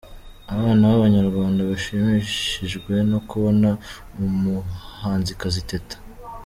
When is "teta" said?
5.69-5.95